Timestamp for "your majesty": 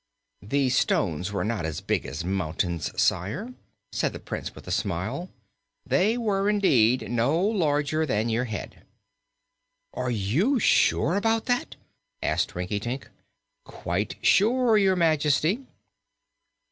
14.75-15.67